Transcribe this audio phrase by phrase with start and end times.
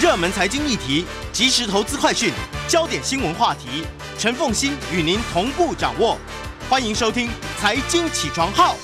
[0.00, 2.32] 热门财经议题、即时投资快讯、
[2.66, 3.84] 焦点新闻话题，
[4.18, 6.18] 陈凤欣与您同步掌握。
[6.68, 7.28] 欢迎收听
[7.60, 8.74] 《财经起床号》。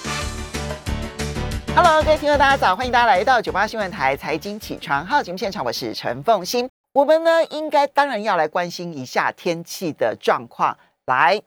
[1.74, 6.68] Hello，各位听众，大家早，欢迎大家来到九八新闻台财经起床号节目现场，我是陈凤欣。
[6.92, 10.76] 我们呢，应该当然要来关心一下天气的状况。
[11.06, 11.40] 来，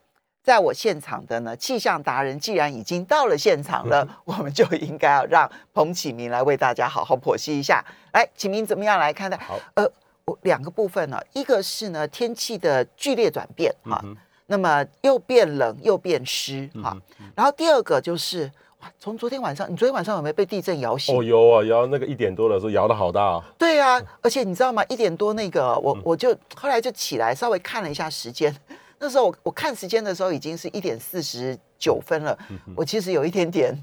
[0.43, 7.83] 在我现场的呢，气象达人既然已经到了现场了， 我们就应该要让彭启明来为大家好好剖析一下。
[8.13, 9.37] 来，启明怎么样来看待？
[9.37, 9.87] 好，呃，
[10.25, 14.15] 我两个部分呢，一个是呢天气的剧烈转变哈、嗯
[14.47, 21.15] 那么又变冷又变湿哈、嗯然后第二个就是哇，从昨天晚上，你昨天晚上有没有被地震摇醒？
[21.15, 23.41] 哦，有啊，摇那个一点多的时候摇的好大啊。
[23.57, 24.83] 对啊，而且你知道吗？
[24.89, 28.53] 一点多那个，我嗯我就后来就起来稍微看了一下时间，
[29.01, 33.75] 那时候我我看时间的时候已经是一点四十九分了，嗯我其实有一点点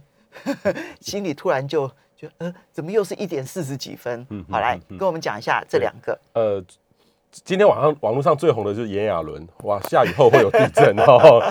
[1.02, 4.24] 心里突然就就呃，怎么又是一点四十几分？
[4.30, 6.16] 嗯好，来跟我们讲一下这两个。
[6.34, 6.64] 呃，
[7.30, 11.42] 今天晚上网络上最红的就是炎亚纶，哇，下雨后会有地震 哦。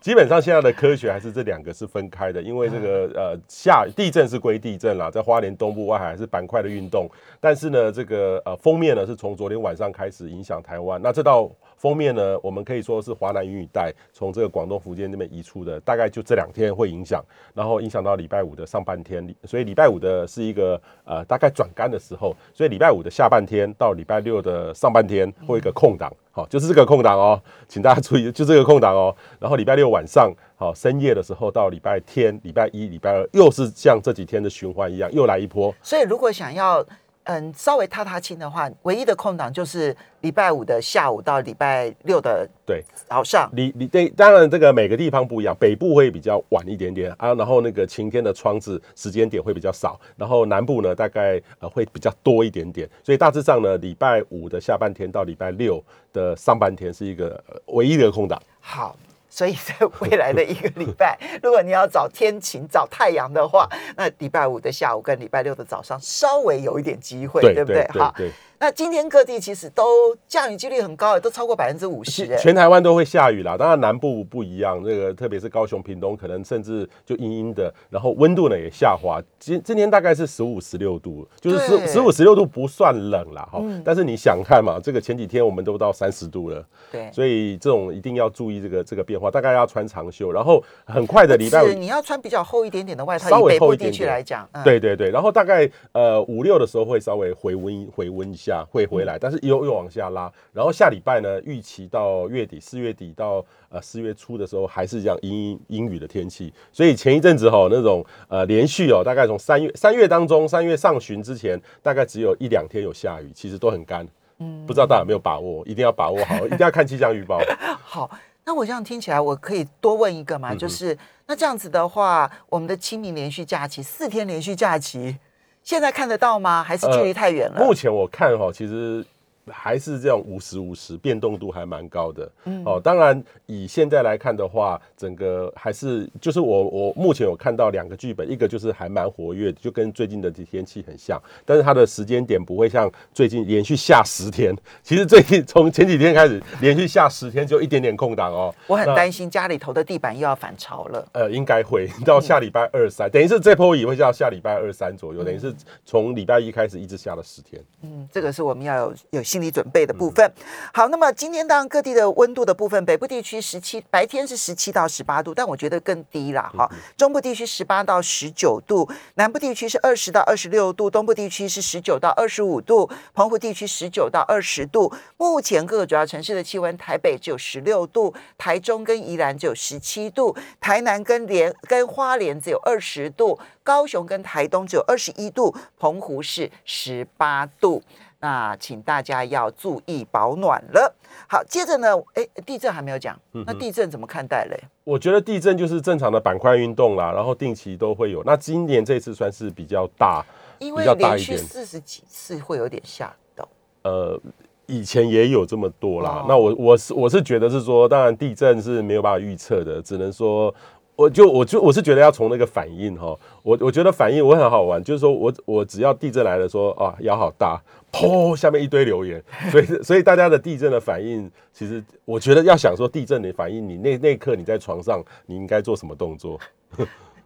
[0.00, 7.06] 基本上现在的科学还是这两个是分开的，因为这个呃下地震是归地震啦，在花莲东部外海还是板块的运动，
[7.38, 17.22] 但是呢，这个呃封面呢是从昨天晚上开始影响台湾，那这道封面呢，我们可以说是华南云雨带从这个广东、福建那边移出的，大概就这两天会影响，
[17.54, 36.84] 然后影响到礼拜五的上半天，所以礼拜五的是一个呃大概转干的时候，所以礼拜五的下半天到礼拜六的上半天会有一个空档，好、就是这个空档哦，请大家注意，就这个空档哦，然后礼拜六晚上好、深夜的时候到礼拜天、礼拜一、礼拜二又是像这几天的循环一样，又来一波，所以如果想要
[37.26, 43.50] 嗯稍微踏踏青的话，唯一的空档就是礼拜五的下午到礼拜六的对，早上。
[43.52, 55.82] 你你对，当然这个每个地方不一样，北部会比较晚一点点啊，然后那个晴天的窗子时间点会比较少，然后南部呢大概呃会比较多一点点，所以大致上呢，礼拜五的下半天到礼拜六
[56.12, 58.40] 的上半天是一个、呃唯一的空档。
[58.60, 58.96] 好，
[59.28, 67.86] 所以在未来的一个礼拜， 如果你要找天晴、找太阳的话，那礼拜五的下午跟礼拜六的早上稍微有一点机会，对不对？
[68.00, 69.84] 好，对，那今天各地其实都
[70.26, 72.24] 降雨几率很高，都超过百分之五十。
[72.32, 79.20] 哎全台湾都会下雨啦，当然南部不一样，这个特别是高雄、屏东，可能甚至就阴阴的，然后温度呢也下滑。
[79.38, 86.64] 今今天大概是十五、十六度，就是对十十五、十六度不算冷啦，哈、嗯但是你想看嘛，这个前几天我们都到三十度了。
[86.90, 114.06] 对，所以这种一定要注意这个这个变化，大概要穿长袖，然后很快的礼拜五是，你要穿比较厚一点点的外套，稍微厚一点点区来讲，嗯，对对对，然后大概呃五六的时候会稍微回温回温一下，会回嗯来，但是又又往下拉，然后下礼拜呢，预期到月底四月底到呃四月初的时候还是这样阴阴阴雨的天气，所以前一阵子哈、那种呃连续哦，大概从三月三月当中三月上旬之前，大概只有一两天有下雨，其实都很干。
[114.38, 115.66] 嗯，不知道大家有没有把握？
[115.66, 117.40] 一定要把握好， 一定要看气象预报。
[117.82, 118.08] 好。
[118.48, 120.52] 那我这样听起来，我可以多问一个嘛？
[120.52, 120.96] 嗯就是
[121.26, 125.16] 那这样子的话，我们的清明连续假期四天连续假期，
[125.66, 126.62] 现在看得到吗？
[126.62, 127.58] 还是距离太远了？
[127.58, 129.04] 目前我看哈、其实
[129.50, 132.30] 还是这样五十五十，变动度还蛮高的。
[132.44, 144.54] 嗯，哦，当然以现在来看的话，整个还是就是我我目前有看到两个剧本，一个就是还蛮活跃的，就跟最近的天气很像，但是它的时间点不会像最近连续下十天。
[144.82, 148.54] 其实最近从前几天开始连续下十天，就一点点空档哦。
[148.66, 151.06] 我很那担心家里头的地板又要反潮了。
[151.12, 157.62] 呃，应该会到下礼拜二三，等于是这波也会到下礼拜二三左右，等于是从礼拜一开始一直下了十天。
[157.82, 160.32] 嗯，这个是我们要有有心理准备的部分。
[160.72, 166.50] 好，那么今天当然各地的温度的部分，北部地区十七，白天是十七到十八度，但我觉得更低啦。
[166.56, 166.66] 哈，
[166.96, 174.90] 中部地区十八到十九度，南部地区是二十到二十六度，东部地区是十九到二十五度，澎湖地区十九到二十度。
[175.18, 187.82] 目前各个主要城市的气温，台北只有十六度，台中跟宜兰只有十七度，台南跟莲跟花莲只有二十度，高雄跟台东只有二十一度，澎湖是十八度。
[188.20, 190.94] 那请大家要注意保暖了。
[191.28, 194.58] 好，接着呢，哎，地震还没有讲，那地震怎么看待嘞？
[194.84, 198.22] 我觉得地震就是正常的板块运动啦，然后定期都会有。
[198.24, 200.24] 那今年这次算是比较大，
[200.58, 203.48] 因为连续四十几次会有点吓到。
[203.82, 204.20] 呃，
[204.66, 206.22] 以前也有这么多啦。
[206.22, 210.54] 哦那我我是我是觉得是说，当然地震是没有办法预测的，只能说。
[210.96, 217.60] 我就我就我是觉得要从那个反应哈，我我觉得反应我很好玩，就是说我我只要地震来了说啊腰好大，
[217.92, 219.22] 砰下面一堆留言，
[219.52, 226.40] 所以所以大家的地震的反应，其实我觉得要想说地震的反应，你那那刻你在床上你应该做什么动作？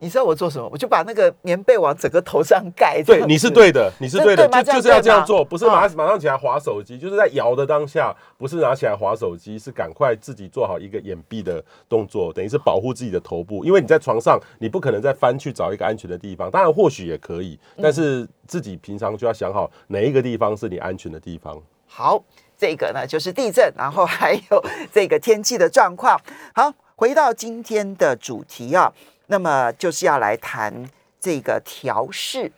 [0.02, 0.66] 你知道我做什么？
[0.72, 3.02] 我就把那个棉被往整个头上盖。
[3.02, 16.50] 对，你是对的，你是对的，就就是要这样做，不是马马上起来划手机，就是在摇的当下，不是拿起来划手机，是赶快自己做好一个掩蔽的动作，等于是保护自己的头部，因为你在床上，你不可能再翻去找一个安全的地方。
[16.50, 21.60] 当然或许也可以，但是自己平常就要想好哪一个地方是你安全的地方。
[21.86, 22.24] 好，
[22.56, 26.18] 这个呢就是地震，然后还有这个天气的状况。
[26.54, 28.90] 好，回到今天的主题啊。
[29.30, 30.90] 那么就是要来谈
[31.20, 32.50] 这个调试，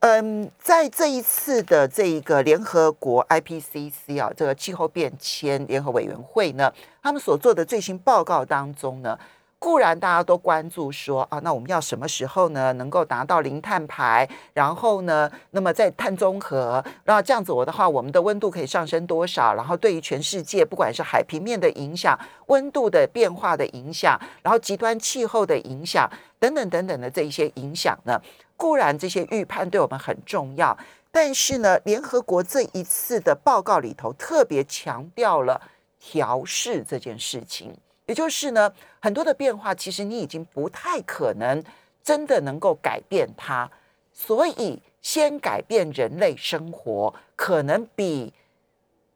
[0.00, 6.70] 嗯，在这一次的这一个联合国 IPCC 啊，这个气候变迁联合委员会呢，
[7.02, 9.18] 他们所做的最新报告当中呢。
[9.58, 14.28] 固然大家都关注说啊，那我们要什么时候呢能够达到零碳排？
[14.52, 19.54] 然后呢，那么在碳中和，那这样子我的话，我们的温度可以上升多少？
[19.54, 22.16] 然后对于全世界，不管是海平面的影响、
[22.46, 26.08] 温度的变化的影响，然后极端气候的影响
[26.38, 28.20] 等等等等的这一些影响呢，
[28.56, 30.76] 固然这些预判对我们很重要，
[31.10, 35.62] 但是呢，联合国这一次的报告里头特别强调了
[35.98, 37.74] 调试这件事情。
[38.06, 41.62] 也就是呢，很多的变化其实你已经不太可能
[42.02, 43.68] 真的能够改变它，
[44.12, 48.32] 所以先改变人类生活，可能比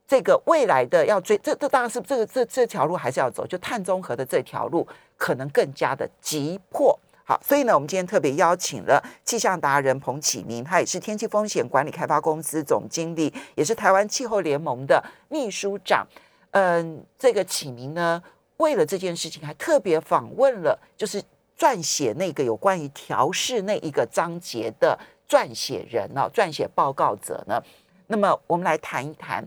[0.08, 6.98] 这个未来的要追这这当然是这个这这条路还是要走，就碳中和的这条路可能更加的急迫。
[7.24, 16.04] 好，所以呢，我们今天特别邀请了气象达人彭启明，他也是天气风险管理开发公司总经理，也是台湾气候联盟的秘书长。
[16.50, 18.20] 嗯，这个启明呢。
[18.60, 21.22] 为了这件事情，还特别访问了，就是
[21.58, 27.60] 撰写那个有关于调试那一个章节的撰写人呢，撰写报告者呢。
[28.06, 29.42] 那么，我们来谈一谈，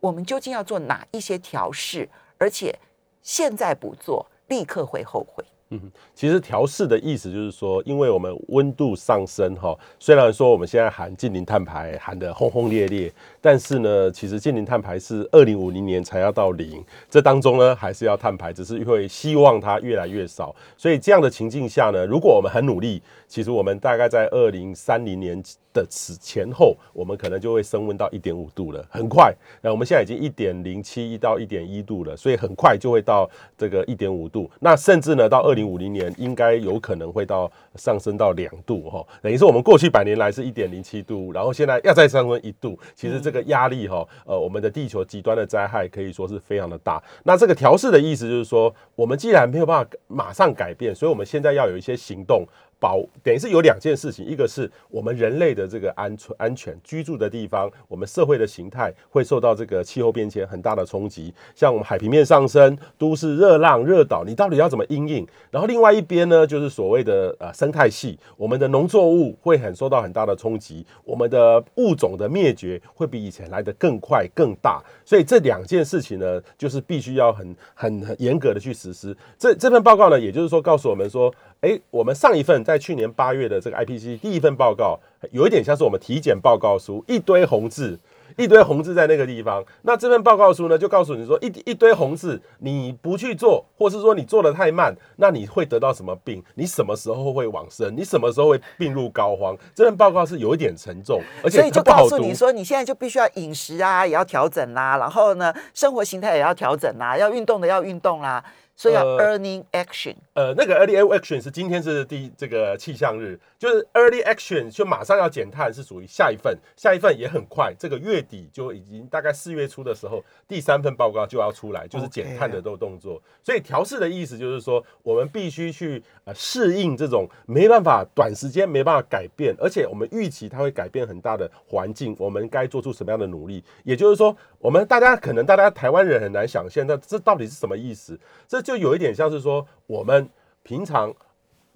[0.00, 2.08] 我们究竟要做哪一些调试，
[2.38, 2.76] 而且
[3.22, 5.44] 现在不做，立刻会后悔。
[5.70, 13.12] 嗯，其实调试的意思就是说，因为我们温度上升哈，虽然说我们现在含近零碳排含得轰轰烈烈，
[13.46, 20.52] 但是呢，其实近零碳排是二零五零年才要到零，这当中呢还是要碳排，只是会希望它越来越少。
[20.76, 25.40] 所以这样的情境下呢，如果我们很努力，其实我们大概在二零三零年。
[25.76, 29.30] 的此前后，我们可能就会升温到一点五度了，很快。
[29.60, 33.28] 那我们现在已经一点零七一到一点一度了，所以很快就会到
[33.58, 34.50] 这个一点五度。
[34.58, 39.04] 那甚至呢，到二零五零年，应该有可能会到上升到两度哈。
[39.20, 47.02] 等于是我们过去百年来是一点零七度，然后现在要再升温一度，其实这个压力哈，呃，我们的地球极端的灾害可以说是非常的大。
[47.24, 52.46] 那这个调试的意思就是说，我们既然没有办法马上改变，所以我们现在要有一些行动。
[52.78, 65.26] 保等于是有两件事情，一个是我们人类的这个安全安全居住的地方，我们社会的形态会受到这个气候变迁很大的冲击，像我们海平面上升、都市热浪、热岛，你到底要怎么应应？
[65.50, 79.16] 然后另外一边呢，就是所谓的呃生态系，我们的农作物会很受到很大的冲击，我们的物种的灭绝会比以前来的更快更大，所以这两件事情呢，就是必须要很很很严格的去实施。
[79.38, 81.34] 这这份报告呢，也就是说告诉我们说。
[81.60, 85.00] 哎，我们上一份在去年八月的这个 IPC 第一份报告，
[85.30, 87.98] 有一点像是我们体检报告书，一堆红字，
[88.36, 89.64] 一堆红字在那个地方。
[89.82, 96.44] 那这份报告书呢，就告诉你说，一一堆红字，你不去做，或是说你做的太慢，那你会得到什么病？
[96.54, 97.96] 你什么时候会往生？
[97.96, 99.56] 你什么时候会病入膏肓？
[99.74, 108.44] 这份报告是有一点沉重，而且所以就告诉你说，你现在就必须要饮食啊，也要调整啦，然后呢，生活形态也要调整啦，要运动的要运动啦。
[108.76, 110.14] 所以要 earning action。
[110.34, 123.20] 呃，那个 early action 是今天是第这个气象日，就是 early action 就马上要减碳是属于下一份，下一份也很快，这个月底就已经大概四月初的时候，第三份报告就要出来，就是减碳的这个动作。
[123.42, 133.64] 所以调试的意思就是说，我们必须去呃适应这种没办法短时间没办法改变，而且我们预期它会改变很大的环境，我们该做出什么样的努力？
[133.84, 134.36] 也就是说，
[134.66, 138.18] 我们大家可能大家台湾人很难想象，那这到底是什么意思？
[138.48, 140.28] 这就有一点像是说，我们
[140.64, 141.14] 平常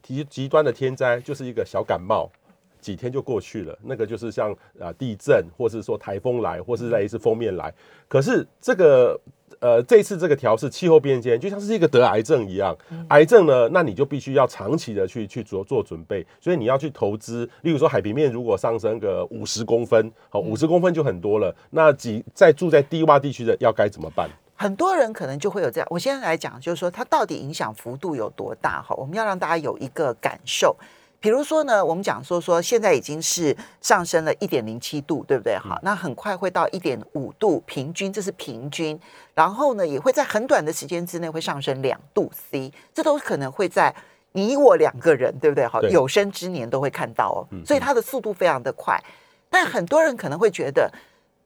[0.02, 2.28] 极极端的天灾就是一个小感冒，
[2.80, 3.78] 几天就过去了。
[3.82, 7.72] 那个就是像啊地震，或是说台风来，或是再一次封面来。
[8.08, 9.20] 可是这个
[9.60, 12.76] 呃这次这个调试气候变迁，就像是一个得癌症一样。
[13.08, 16.26] 癌症呢，那你就必须要长期的去去做做准备。
[16.40, 21.54] 所以你要去投资，例如说海平面如果上升个五十公分，好五十公分就很多了。
[21.70, 24.28] 那几在住在低洼地区的要该怎么办？
[24.56, 28.94] 很多人可能就会有这样，我现在来讲，就是说它到底影响幅度有多大哈？
[28.96, 30.76] 我们要让大家有一个感受。
[31.20, 35.56] 比如说呢，我们讲说说现在已经是上升了一点零七度，对不对？
[35.58, 38.98] 好，那很快会到一点五度，平均这是平均，
[39.34, 43.94] 然后呢也会在很短的时间之内会上升两度 C，这都可能会在
[44.32, 45.66] 你我两个人，对不对？
[45.66, 48.98] 好，有生之年都会看到哦，所以它的速度非常的快。
[49.50, 50.90] 但很多人可能会觉得，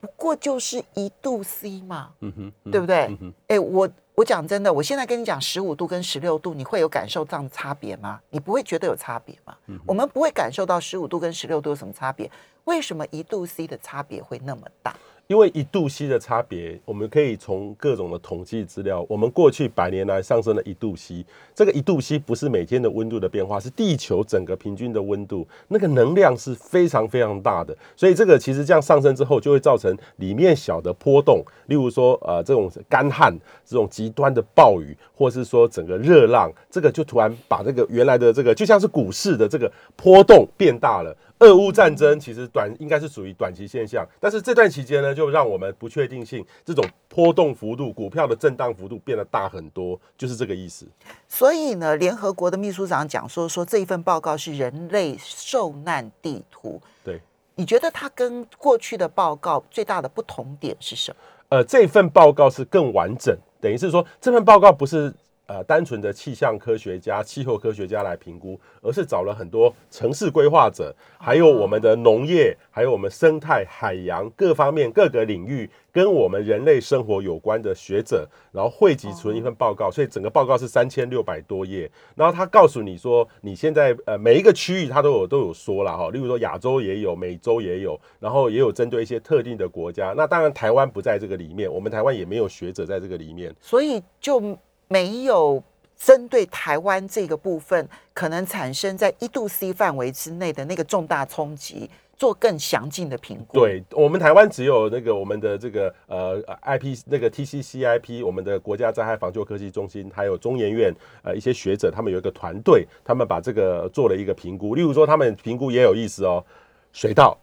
[0.00, 3.10] 不过就是一度 C 嘛，嗯哼，嗯对不对？
[3.48, 8.20] 哎、我我讲真的，我现在跟你讲十五度跟十六度，你会有感受这样的差别吗？
[8.30, 9.56] 你不会觉得有差别吗？
[9.66, 12.30] 嗯我们不会感受到十五度跟十六度有什么差别，
[12.62, 14.94] 为什么一度 C 的差别会那么大？
[15.26, 21.24] 因为一度 C 的差别，我们可以从各种的统计资料，我们过去百年来上升了一度 C。
[21.54, 27.74] 这个一度 C 不是每天的温度的变化，是地球整个平均的温度，那个能量是非常非常大的。
[27.96, 41.16] 所以这个其实这样上升之后，就会造成里面小的波动，例如说呃这种干旱、这种极端的暴雨，或是说整个热浪，这个就突然把这个原来的这个就像是股市的这个波动变大了。
[41.44, 50.86] 俄乌战争其实短应该是属于短期现象，但是这段期间呢，就让我们不确定性这种波动幅度、股票的震荡幅度变得大很多，就是这个意思。
[51.28, 56.80] 所以呢，联合国的秘书长讲说，说这一份报告是人类受难地图。
[57.04, 57.20] 对，
[57.56, 61.16] 你觉得它跟过去的报告最大的不同点是什么？
[61.50, 65.12] 呃，这份报告是更完整，等于是说这份报告不是
[65.46, 81.90] 呃单纯的气象科学家、气候科学家来评估，而是找了很多城市规划者，还有我们的农业，还有我们生态、海洋各方面各个领域跟我们人类生活有关的学者，然后汇集出一份报告，所以整个报告是三千六百多页。
[82.14, 90.14] 然后他告诉你说，你现在呃每一个区域他都有都有说了哈，例如说亚洲也有，美洲也有，然后也有针对一些特定的国家。
[90.16, 93.54] 那当然台湾不在这个里面，我们台湾也没有学者在这个里面。
[93.60, 95.62] 所以就没有
[95.96, 114.74] 针对台湾这个部分可能产生在一度 C 范围之内的那个重大冲击，做更详尽的评估。，对我们台湾只有那个我们的这个呃 IP 那个 TCCIP，我们的国家灾害防救科技中心，还有中研院呃一些学者，他们有一个团队，他们把这个做了一个评估。
[114.74, 116.44] 例如说，他们评估也有意思哦，
[116.92, 117.38] 水稻。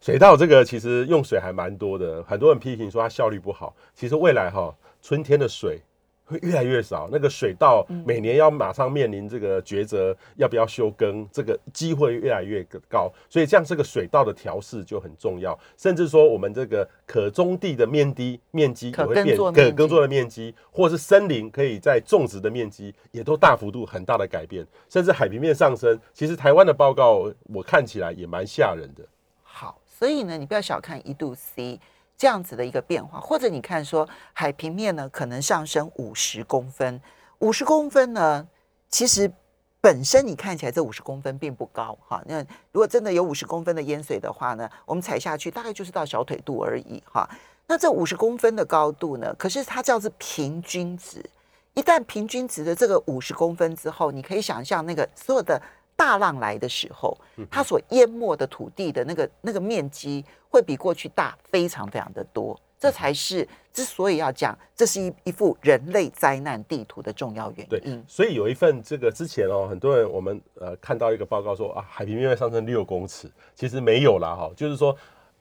[0.00, 3.74] 水稻这个其实用水还蛮多的，很多人批评说它效率不好。
[3.96, 5.80] 其实未来哈、春天的水
[6.28, 13.10] 会越来越少，那个水稻每年要马上面临这个抉择，要不要休耕，这个机会越来越高。
[13.30, 25.98] 所以这样这个水稻的调试就很重要，甚至说我们这个可种地的面积面积可也会变，耕作可耕作的面积，或是森林可以在种植的面积，也都大幅度很大的改变，甚至海平面上升。
[26.12, 29.02] 其实台湾的报告我看起来也蛮吓人的。
[29.42, 31.80] 好，所以呢，你不要小看一度 C
[32.18, 37.00] 这样子的一个变化，或者你看说海平面呢可能上升五十公分，
[37.38, 38.46] 五十公分呢，
[38.90, 39.30] 其实
[39.80, 42.20] 本身你看起来这五十公分并不高哈。
[42.26, 42.40] 那
[42.72, 47.28] 如果真的有五十公分的淹水的话呢，我们踩下去大概就是到小腿肚而已哈。
[47.68, 51.24] 那这五十公分的高度呢，可是它叫做平均值。
[51.74, 55.62] 一旦平均值的这个五十公分之后，你可以想象那个所有的
[55.98, 57.18] 大浪来的时候，
[57.50, 62.56] 它所淹没的土地的那个那个面积会比过去大非常非常的多。
[62.78, 74.96] 这才是之所以要讲，这是一一幅人类灾难地图的重要原对因。，所以有一份这个之前哦，很多人我们呃看到一个报告说啊，海平面会上升六公尺，其实没有啦哈，就是说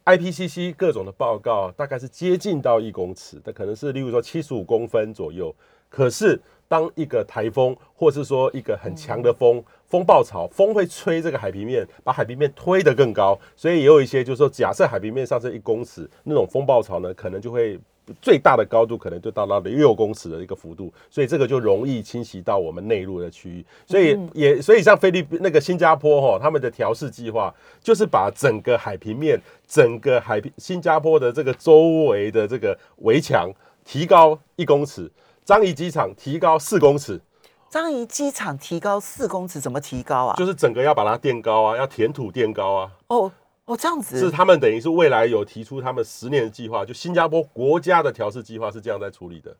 [0.05, 5.55] IPCC 各种的报告大概是接近到一公尺，但可能是例如说七十五公分左右。
[5.89, 17.79] 可是当一个台风或是说一个很强的风，风暴潮，风会吹这个海平面，把海平面推得更高，所以也有一些就是说，假设海平面上升一公尺，那种风暴潮呢，可能就会
[18.21, 33.51] 最大的高度可能就到到了六公尺的一个幅度，所以这个就容易侵袭到我们内陆的区域，所以也所以像菲律宾那个新加坡哈、他们的调试计划就是把整个海平面、整个海平新加坡的这个周围的这个围墙
[33.83, 35.09] 提高一公尺，
[35.47, 37.21] 樟宜机场提高四公尺，
[37.69, 40.35] 樟宜机场提高四公尺，怎么提高啊？
[40.35, 42.91] 就是整个要把它垫高啊，要填土垫高啊。
[43.07, 43.31] 哦
[43.63, 49.55] 哦，这样子是他们等于是未来有提出他们十年的计划，就新加坡国家的调试计划是这样在处理的。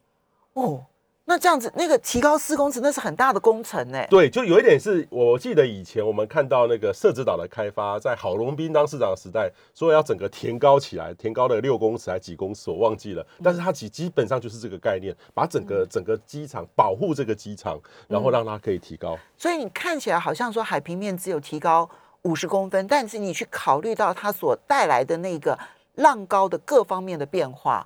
[0.56, 0.84] 哦。
[1.30, 4.02] 那这样子，那个提高四公尺，那是很大的工程呢。
[4.10, 13.28] 对，就有一点是我记得以前我们看到那个社子岛的开发，在郝龙斌当市长的时代，说要整个填高起来，填高了六公尺还几公尺，我忘记了。
[13.44, 19.18] 但是它基基本上就是这个概念，把整个整个机场保护这个机场，然后让它可以提高。
[19.38, 21.90] 所以你看起来好像说海平面只有提高
[22.22, 25.60] 五十公分，但是你去考虑到它所带来的那个
[25.96, 27.86] 浪高的各方面的变化，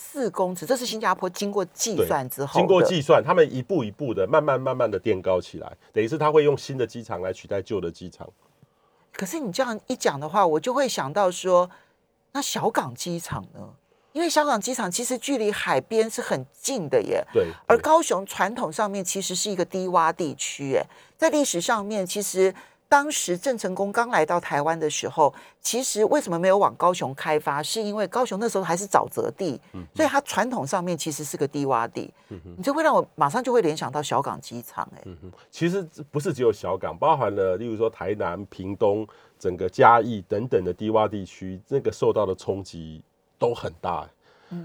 [0.00, 8.24] 四公尺，这是新加坡经过计算之后，经过计算，他们一步一步的慢慢慢慢的垫高起来，等于是他会用新的机场来取代旧的机场。
[9.12, 11.68] 可是你这样一讲的话，我就会想到说，
[12.30, 13.74] 那小港机场呢？
[14.12, 20.86] 因为小港机场其实距离海边是很近的耶，对，而高雄传统上面其实是一个低洼地区，哎，
[21.16, 22.54] 在历史上面，其实
[22.88, 27.62] 当时郑成功刚来到台湾的时候，其实为什么没有往高雄开发？
[27.62, 29.60] 是因为高雄那时候还是沼泽地，
[29.94, 32.10] 所以它传统上面其实是个低洼地。
[32.28, 35.02] 你这会让我马上就会联想到小港机场，哎，
[35.50, 39.06] 其实不是只有小港，包含了例如说台南、屏东、
[39.38, 43.02] 整个嘉义等等的低洼地区，那个受到的冲击
[43.38, 44.08] 都很大。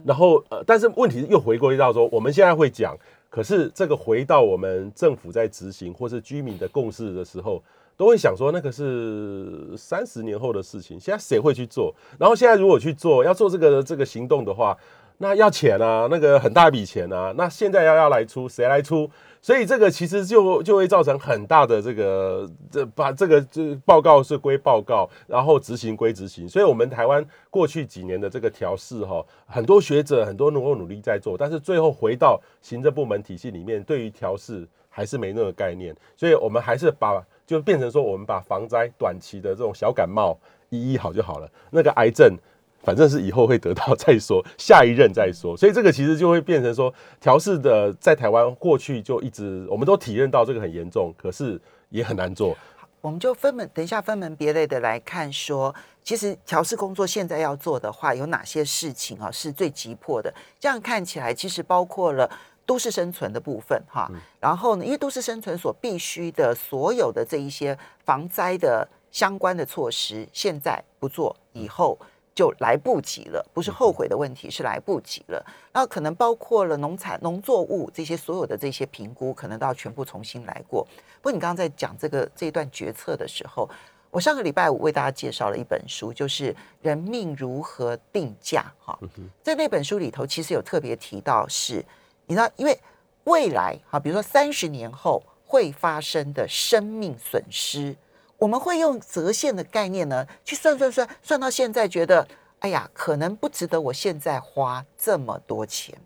[0.05, 2.97] 然后呃，但是问题又回归到说，我们现在会讲，
[3.29, 7.61] 可是这个回到我们政府在执行或是居民的共识的时候，
[7.95, 11.93] 都会想说那个是三十年后的事情，现在谁会去做？
[12.17, 14.77] 然后现在如果去做，要做这个这个行动的话，
[15.19, 19.09] 那要钱啊，那个很大一笔钱啊，那现在要要来出，谁来出？
[19.41, 26.47] 所以这个其实就 就会造成很大的这个这把这个这报告是归报告，然后执行归执行。
[26.47, 35.93] 所以我们台湾过去几年的这个调试哈，很多学者很多人都努力在做，但是最后回到行政部门体系里面，对于调试还是没那个概念。
[36.15, 40.37] 所以我们还是把就变成说，我们把防灾短期的这种小感冒
[40.69, 42.37] 医医好就好了，那个癌症。
[42.85, 51.57] 反正是以后会得到 再说，下一任再说，所以这个其实就会变成说，调试的在台湾过去就一直，我们都体认到这个很严重，可是
[51.87, 52.53] 也很难做。
[52.99, 55.73] 我们就分门等一下分门别类的来看，说
[56.03, 60.33] 其实调试工作现在要做的话，有哪些事情啊是最急迫的？
[60.59, 62.29] 这样看起来，其实包括了
[62.65, 64.09] 都市生存的部分哈。
[64.39, 71.97] 然后呢，因为都市生存所必须的所有的这一些防灾的相关的措施，现在不做，以后。
[72.35, 75.45] 就来不及了，不是后悔的问题，是来不及了。
[75.71, 80.83] 那可能包括了农产、农作物这些所有的这些评估，可能都要全部重新来过。
[81.21, 83.69] 不过你刚刚在讲这个这一段决策的时候，
[84.09, 86.51] 我上个礼拜五为大家介绍了一本书，就是
[86.81, 88.97] 《人命如何定价》哈。
[89.43, 91.85] 在那本书里头，其实有特别提到是，
[92.25, 92.79] 你知道，因为
[93.25, 97.95] 未来哈，比如说三十年后会发生的生命损失。
[98.37, 102.27] 我们会用折现的概念呢，去算算算，算到现在觉得，
[102.59, 105.97] 哎呀，可能不值得我现在花这么多钱。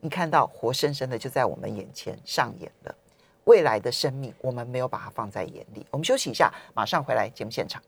[0.00, 2.94] 你看到活生生的就在我们眼前上演了，
[3.44, 5.86] 未来的生命我们没有把它放在眼里。
[5.90, 7.82] 我们休息一下，马上回来节目现场。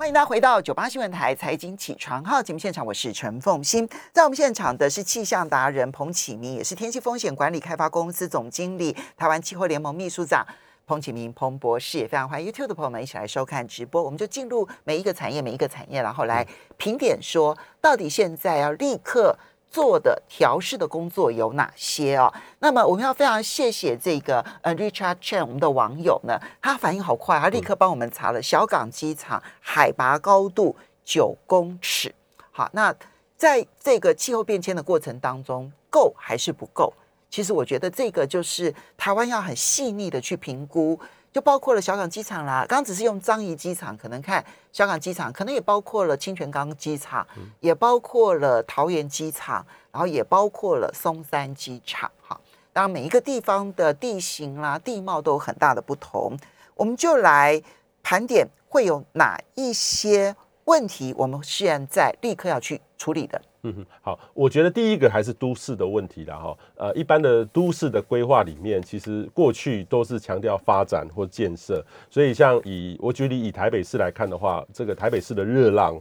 [0.00, 10.46] 欢迎大家回到九八新闻台财经起床号节目现场，我是陈凤欣，在我们现场的是气象达人彭启明，也是天气风险管理开发公司总经理、台湾气候联盟秘书长。
[10.86, 14.00] 彭启明、彭博士也非常欢迎 YouTube 的朋友们一起来收看直播。
[14.00, 19.36] 我们就进入每一个产业、每一个产业，然后来评点说，到底现在要立刻
[19.70, 22.32] 做的调试的工作有哪些哦？
[22.58, 32.14] 那么我们要非常谢谢这个呃 Richard Chen 我们的网友呢，他反应好快，他立刻帮我们查了小港机场海拔高度九公尺。
[32.50, 32.94] 好，那
[33.36, 36.92] 在这个气候变迁的过程当中，够还是不够？
[37.30, 40.98] 其实我觉得这个就是台湾要很细腻的去评估，
[41.38, 42.66] 就包括了小港机场啦。
[42.68, 47.24] 刚刚只是用樟宜机场，可能看小港机场，可能也包括了清泉岗机场，
[47.60, 52.10] 也包括了桃园机场，然后也包括了松山机场。
[52.26, 52.40] 哈，
[52.72, 56.36] 当然每一个地方的地形啦、地貌都有很大的不同。
[56.74, 57.62] 我们就来
[58.02, 63.40] 盘点会有哪一些问题，我们现在立刻要去处理的。
[63.62, 66.58] 嗯哼，好，我觉得第一个还是都市的问题了哈。
[66.76, 75.98] 呃，一般的都市的规划里面，其实过去都是强调发展或建设，所以像以我举例以台北市来看的话，这个台北市的热浪。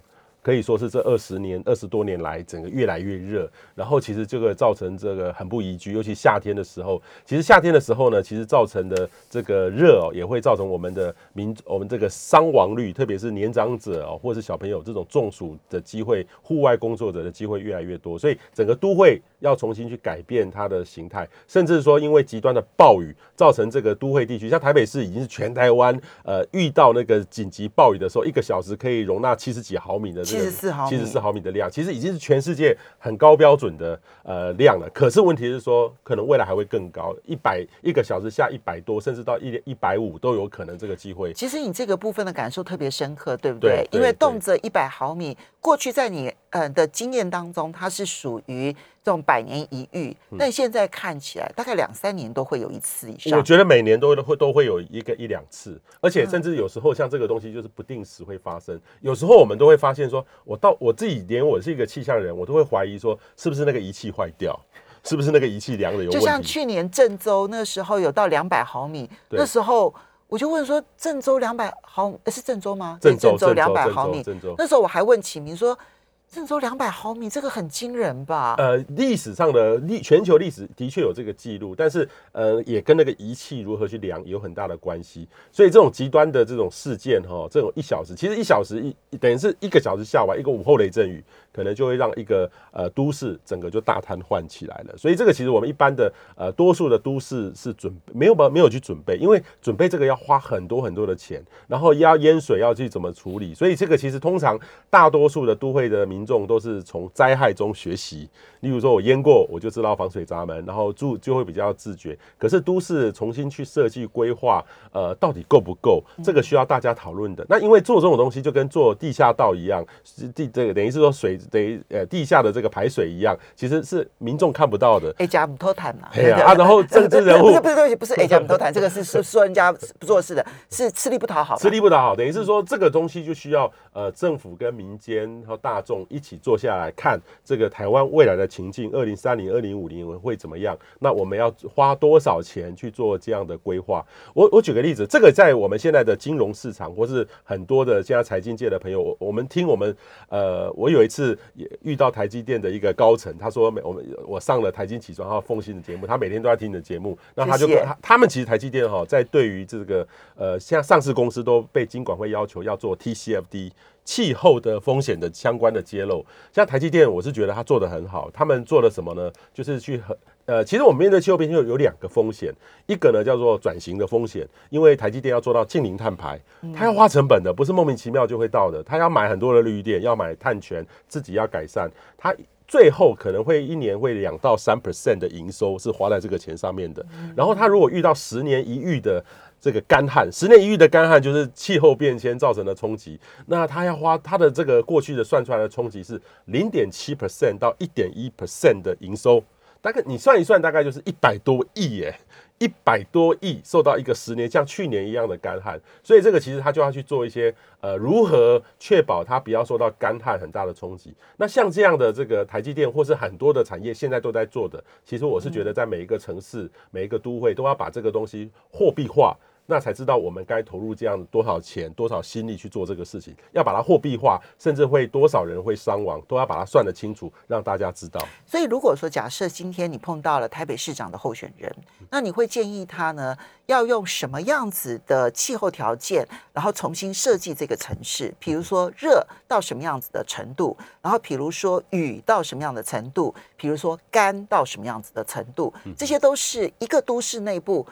[0.47, 7.01] 可以说是这二十年、二十多年来，整个越来越热，然后其实这个造成这个很不宜居，尤其夏天的时候。
[7.25, 30.23] 其实夏天的时候呢，其实造成的这个热哦，也会造成我们的民我们这个伤亡率，特别是年长者哦，或者是小朋友这种中暑的机会，户外工作者的机会越来越多，所以整个都会要重新去改变它的形态，甚至说因为极端的暴雨，造成这个都会地区，像台北市已经是全台湾呃遇到那个紧急暴雨的时候，一个小时可以容纳七十几毫米的。
[30.23, 34.89] 七十四毫米，七十四毫米的量，其实已经是全世界很高标准的呃量了。
[34.93, 41.31] 可是问题是说，可能未来还会更高，一百一个小时下一百多，甚至到一一百五都有可能这个机会。
[41.33, 43.87] 其实你这个部分的感受特别深刻，对不对？
[43.91, 48.75] 因为动辄一百毫米，过去在你呃的经验当中，它是属于。
[49.07, 53.39] 这种百年一遇，但现在看起来大概两三年都会有一次以上。
[53.39, 58.77] 我觉得每年都会都会有一个一两次，而且甚至有时候像这个东西就是不定时会发生。
[58.99, 64.59] 有时候我们都会发现，说我到我自己连我是一个气象人，我都会怀疑说是不是那个仪器坏掉，
[65.05, 66.19] 是不是那个仪器量的有问题。
[66.19, 69.95] 就像去年郑州那时候有到两百毫米，那时候
[70.27, 72.99] 我就问说郑州两百毫是郑州吗？
[73.01, 74.21] 郑州两百毫米。
[74.57, 75.79] 那时候我还问启明说。
[76.29, 78.55] 郑州两百毫米，这个很惊人吧？
[78.57, 85.27] 呃，历史上的历全球历史的确有这个记录，但是呃，也跟那个仪器如何去量有很大的关系。
[85.53, 91.23] 所以这种极端的这种事件哈，这种一小时，其实一小时一等于是一个小时下完一个午后雷阵雨，
[91.57, 94.95] 可能就会让一个呃都市整个就大瘫痪起来了。
[94.95, 104.59] 所以这个其实我们一般的呃多数的都市是准没有把没有去准备，因为准备这个要花很多很多的钱，然后要淹水要去怎么处理，所以这个其实通常
[104.91, 108.29] 大多数的都会的民众都是从灾害中学习。
[108.61, 112.17] 例如说，我淹过，我就知道防水闸门，然后住就会比较自觉。
[112.39, 116.03] 可是都市重新去设计规划，呃，到底够不够？
[116.23, 117.45] 这个需要大家讨论的。
[117.47, 119.85] 那因为做这种东西就跟做地下道一样，
[120.33, 125.13] 地这个等于是说水等于呃地下的这个排水一样，其实是民众看不到的。
[125.17, 140.77] 哎，加姆托坦嘛，哎呀啊，然后 政治人物 不是不是对不起，不是哎加姆托坦， 这个是说说人家不做事的，是吃力不讨好，吃力不讨好，等于是说这个东西就需要呃政府跟民间和大众一起坐下来看这个台湾未来的情境，二零三零、二零五零会怎么样？
[140.99, 144.05] 那我们要花多少钱去做这样的规划？
[144.33, 149.95] 我我举个例子，这个在我们现在的金融市场，或是很多的现在财经界的朋友，我我们听我们
[150.29, 163.71] 呃，我有一次也遇到台积电的一个高层，他说每我们我上了台金起床号奉新的节目，他每天都在听你的节目，那他就他他们其实台积电哈，在对于这个呃，像上市公司都被金管会要求要做 TCFD
[164.07, 166.25] 气候的风险的相关的揭露。
[166.53, 168.31] 像台积电，我是觉得他做的很好。
[168.33, 169.29] 他们做了什么呢？
[169.53, 172.53] 就是去很呃，其实我们面对气候变迁有有两个风险，
[172.85, 176.39] 一个呢叫做转型的风险，因为台积电要做到近零碳排，
[176.73, 178.81] 它要花成本的，不是莫名其妙就会到的。
[178.81, 182.33] 它要买很多的绿电，要买碳权，自己要改善，它
[182.65, 187.05] 最后可能会一年会两到三 percent 的营收是花在这个钱上面的。
[187.35, 189.21] 然后它如果遇到十年一遇的
[189.59, 199.43] 这个干旱，十年一遇的干旱就是气候变迁造成的冲击，那它要花它的这个过去的算出来的冲击是零点七 percent 到一点一 percent 的营收。
[199.79, 202.19] 大概你算一算，大概就是一百多亿耶，
[202.59, 211.13] 一百多亿受到一个十年像去年一样的干旱，所以这个其实他就要去做一些呃如何确保它不要受到干旱很大的冲击。
[211.37, 219.37] 那像这样的这个台积电或是很多的产业现在都在做的，其实我是觉得在每一个城市、每一个都会都要把这个东西货币化。
[219.69, 228.25] 那才知道我们该投入这样多少钱、多少心力去做这个事情，要把它货币化，甚至会多少人会伤亡，都要把它算得清楚，让大家知道。
[228.45, 231.69] 所以如果说假设今天你碰到了台北市长的候选人，
[232.09, 238.33] 那你会建议他呢要用什么样子的气候条件，然后重新设计这个城市？
[238.39, 247.85] 比如说热到什么样子的程度，然后比如说雨到什么样的程度，比如说干到什么样子的程度，这些都是一个都市内部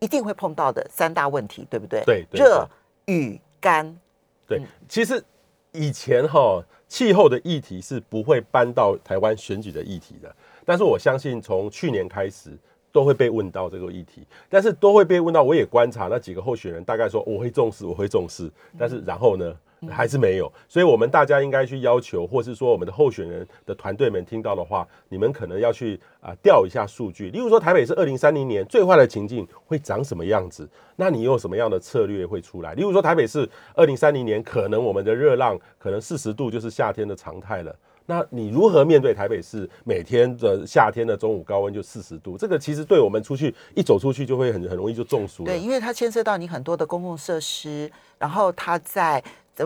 [0.00, 2.02] 一定会碰到的三大问题，对不对？
[2.04, 2.68] 对对热、
[3.06, 3.96] 雨、干。
[4.46, 5.22] 对，其实
[5.72, 10.34] 以前哈气候的议题是不会搬到台湾选举的议题的，
[10.64, 12.50] 但是我相信从去年开始
[12.90, 15.42] 都会被问到这个议题，但是都会被问到。
[15.42, 19.56] 我也观察那几个候选人，大概说我会重视，我会重视，但是然后呢？
[19.88, 27.30] 还是没有，所以我们大家应该去要求，或是说我们的候选人的团队们听到的话，你们可能要去啊调一下数据。
[27.30, 30.68] 例如说，台北是二零三零年最坏的情境会长什么样子？
[30.96, 32.74] 那你有什么样的策略会出来？
[32.74, 37.74] 例如说，台北市二零三零年可能我们的热浪可能四十度就是夏天的常态了。
[38.06, 42.36] 那你如何面对台北市每天的夏天的中午高温就四十度？
[42.36, 45.46] 这个其实对我们出去一走出去就会很很容易就中暑了。
[45.52, 47.88] 对，因为它牵涉到你很多的公共设施，
[48.18, 49.22] 然后它在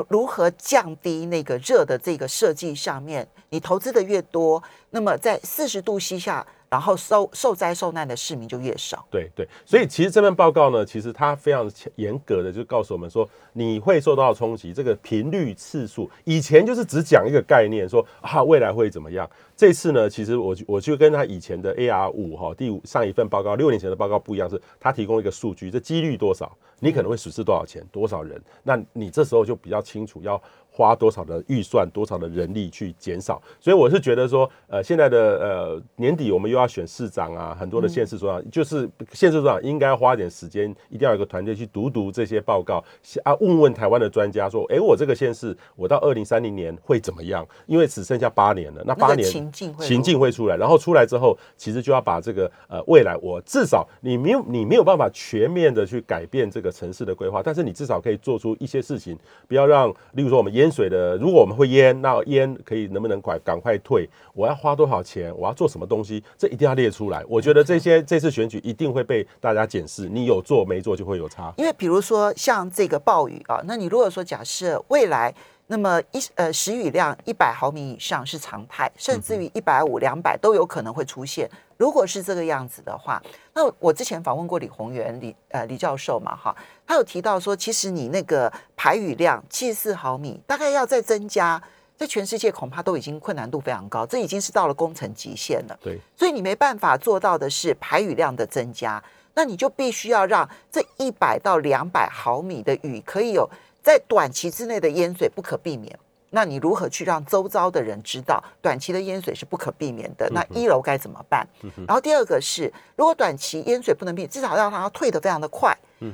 [0.09, 9.07] 如何降低那个热的这个设计上面，你投资的越多，那么在四十度西下，然后受受灾受难的市民就越少。
[9.11, 19.29] 对对，所以其实这份报告呢，其实它非常严格的就告诉我们说，你会受到冲击，这个频率次数，以前就是只讲一个概念，说啊未来会怎么样。
[19.57, 26.51] 这次呢，其实我我就跟他以前的 AR 五哈第五上一份报告六年前的报告不一样，是他提供一个数据，这几率多少，
[26.81, 30.41] 你可能会损失多少钱，多少人，那你这时候就比较清楚要
[30.77, 33.41] 花多少的预算，多少的人力去减少。
[33.61, 42.83] 所以我是觉得说，呃，现在的呃年底我们又要选市长啊，很多的县市首长，就是县市首长应该花点时间，一定要有个团队去读读这些报告
[43.23, 47.47] 啊，问问台湾的专家说，哎，我这个县市我到二零三零年会怎么样？
[47.67, 49.25] 因为只剩下八年了，那八年。
[49.25, 64.09] 情境会情境会出来，然后出来之后，其实就要把这个呃未来，我至少你没有你没有办法全面的去改变这个城市的规划，但是你至少可以做出一些事情，不要让，例如说我们淹水的，如果我们会淹，那淹可以能不能快赶快退？
[64.33, 65.31] 我要花多少钱？
[65.37, 66.25] 我要做什么东西？
[66.39, 67.23] 这一定要列出来。
[67.29, 71.53] 我觉得这些这次选举一定会被大家检视，你有做没做就会有差。
[71.59, 75.35] 因为比如说像这个暴雨啊，那你如果说假设未来
[75.67, 81.51] 那么一呃时雨量一百毫米以上是常态，甚至于一百五、两百都有可能会出现。
[81.77, 83.21] 如果是这个样子的话，
[83.53, 86.55] 那我之前访问过李宏源李呃李教授嘛哈，
[86.87, 91.63] 他有提到说，其实你那个排雨量七十四毫米，大概要再增加，
[91.97, 95.79] 在全世界恐怕都已经困难度非常高，这已经是到了工程极限了。
[95.83, 99.03] 对，所以你没办法做到的是排雨量的增加，
[99.35, 103.49] 那你就必须要让这一百到两百毫米的雨可以有
[103.83, 105.99] 在短期之内的淹水不可避免。
[106.31, 110.29] 那你如何去让周遭的人知道短期的淹水是不可避免的？
[110.33, 111.47] 那一楼该怎么办？
[111.87, 115.73] 然后第二个是，如果短期淹水不能避，至少让它退得非常的快。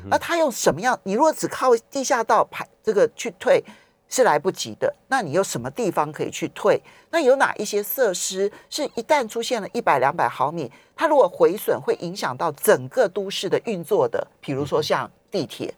[0.09, 0.98] 那他用什么样？
[1.05, 3.62] 你如果只靠地下道排这个去退
[4.09, 4.94] 是来不及的。
[5.09, 6.81] 那你有什么地方可以去退？
[7.11, 14.26] 那有哪一些设施是一旦出现了一百两百毫米，它如果毁损会影响到整个都市的运作的？
[14.40, 15.74] 比如说像地铁，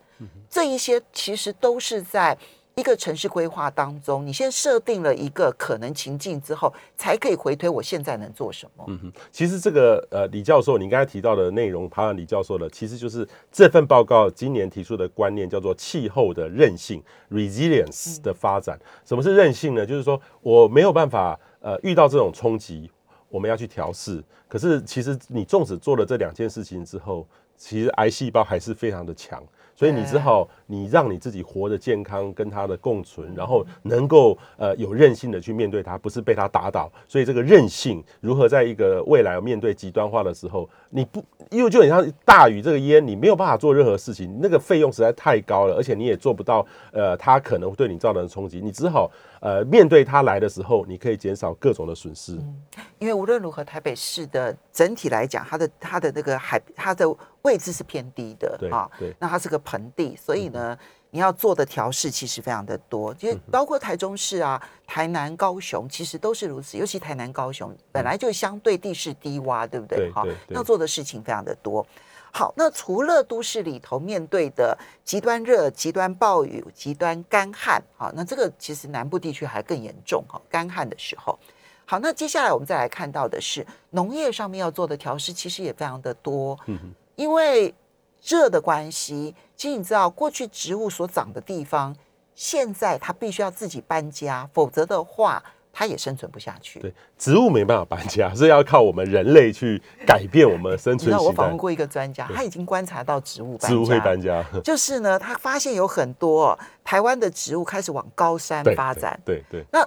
[0.49, 2.37] 这一些其实都是在。
[2.75, 8.85] 一个城市规划当中，你先设定了一个可能情境之后，才可以回推我现在能做什么。
[8.89, 18.81] 嗯哼，其实这个呃，李教授，你刚才提到的内容，爬完李教授的，其实就是这份报告今年提出的观念，叫做气候的韧性 （resilience） 的发展。
[19.05, 19.85] 什么是韧性呢？
[19.85, 22.91] 就是说我没有办法呃遇到这种冲击，
[23.29, 24.23] 我们要去调试。
[24.49, 29.43] 可是其实你纵使做了这两件事情之后，其实癌细胞还是非常的强。
[29.83, 36.89] 所以你只好你让你自己活得健康，跟它的共存，然后能够呃有韧性的去面对它，不是被它打倒。
[37.09, 52.39] 所以这个韧性如何在一个未来面对极端化的时候，你不因为就很像大雨这个烟，你没有办法做任何事情，那个费用实在太高了，而且你也做不到呃它可能对你造成的冲击，你只好呃面对它来的时候，你可以减少各种的损失。
[52.99, 57.17] 因为无论如何，台北市的整体来讲，它的它的那个海它的。
[57.43, 60.79] 位置是偏低的啊，对那它是个盆地，所以呢，
[61.15, 66.79] 你要做的调试其实非常的多，就包括台中市啊、台南、高雄，其实都是如此。
[66.79, 70.11] 尤其台南、高雄本来就相对地势低洼，对不对？
[70.11, 71.87] 好，要做的事情非常的多。
[72.33, 81.39] 好，那除了都市里头面对的极端热、极端暴雨、极端干旱，好，那这个其实南部地区还更严重哈，干旱的时候。
[81.85, 86.59] 好，那接下来我们再来看到的是农业上面要做的调试，其实也非常的多。
[86.69, 87.73] 嗯因为
[88.25, 91.95] 热的关系，其实你知道，过去植物所长的地方，
[92.35, 96.79] 现在它必须要自己搬家，否则的话，它也生存不下去。
[96.79, 100.99] 对，植物没办法搬家，是要靠我们人类去改变我们生存。
[100.99, 109.21] 你知道，我访问过一个专家，他已经观察到植物植物会搬家，就是呢，他发现有很多台湾的植物开始往高山发展。
[109.25, 109.65] 对对。
[109.73, 109.85] 那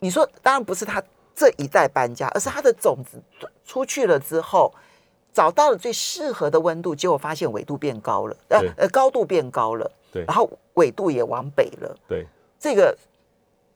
[0.00, 1.02] 你说，当然不是他
[1.34, 3.22] 这一代搬家，而是他的种子
[3.64, 4.70] 出去了之后。
[5.32, 12.26] 找到了最适合的温度，结果发现纬度变高了，呃呃，高度变高了，对，然后纬度也往北了，对，
[12.58, 12.96] 这个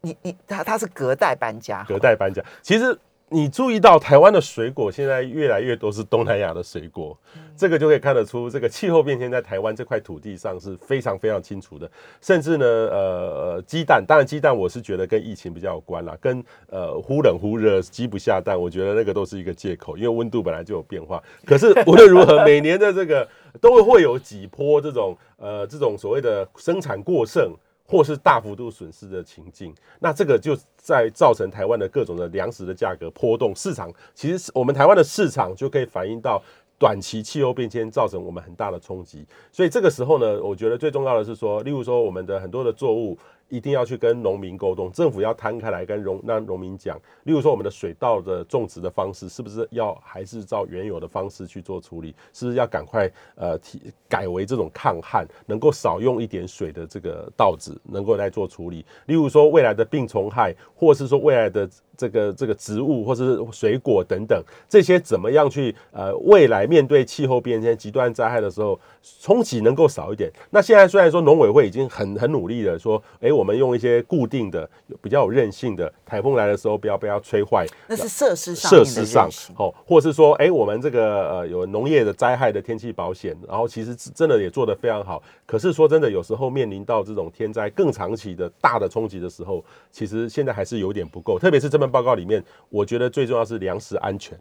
[0.01, 2.99] 你你他他是隔代搬家，隔代搬家，其实。
[3.33, 7.19] 你注意到台湾的水果现在越来越多是东南亚的水果，
[7.57, 11.91] 这个就可以看得出这个气候变迁在台湾这块土地上是非常非常清楚的。
[12.21, 21.23] 甚至呢，呃，鸡蛋，当然鸡蛋我是觉得跟疫情比较有关啦，跟呃忽冷忽热鸡不下蛋，我觉得那个都是一个借口，因为温度本来就有变化。
[21.47, 23.27] 可是无论如何， 每年的这个
[23.61, 27.53] 都会有几波这种呃这种所谓的生产过剩。
[27.93, 36.43] 或是大幅度损失的情境，那这个就在造成台湾的各种的粮食的价格波动，市场其实我们台湾的市场就可以反映到
[36.79, 43.19] 短期气候变迁造成我们很大的冲击，所以这个时候呢，我觉得最重要的是说，例如说我们的很多的作物。
[43.53, 52.15] 一定要去跟农民沟通，政府要摊开来跟农让农民讲，例如说我们的水稻的种植的方式，是不是要还是照原有的方式去做处理？
[52.33, 58.87] 是不是要赶快呃提改为这种抗旱，能够少用一点水的这个稻子，能够来做处理？
[59.05, 68.81] 例如说未来的病虫害，或是说未来的这个这个植物或是水果等等，这些怎么样去呃未来面对气候变迁极端灾害的时候，
[69.21, 70.33] 冲击能够少一点？
[70.49, 73.42] 那现在虽然说农委会已经很很努力的说，哎我。
[73.43, 74.71] 我们用一些固定的、
[75.03, 77.67] 比较有韧性的，台风来的时候不要不要吹坏。
[77.89, 79.29] 那是设施上设施上，
[79.59, 85.21] 哦，或是说，哎，我们这个呃有农业的灾害的天气保险，然后其实真的也做得非常好。
[85.45, 91.37] 可是说真的，有时候面临到这种天灾更长期的大的冲击的时候，其实现在还是有点不够。
[91.37, 94.39] 特别是这份报告里面，我觉得最重要是粮食安全。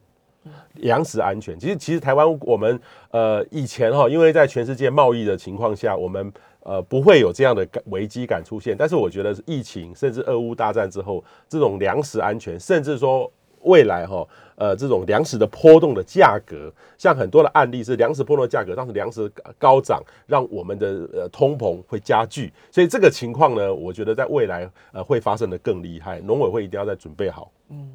[0.77, 2.79] 粮食安全，其实其实台湾我们
[3.11, 8.75] 呃以前哈，因为在全世界贸易的情况下，我们呃不会有这样的危机感出现。
[8.77, 13.31] 但是我觉得疫情甚至俄乌大战之后，这种粮食安全，甚至说
[13.63, 27.51] 未来哈，呃，这种粮食的波动的价格，像很多的案例是粮食波动的价格，当时粮食高涨，让我们的呃通膨会加剧，所以这个情况呢，我觉得在未来呃会发生的更厉害，农委会一定要再准备好。
[27.69, 27.91] 嗯，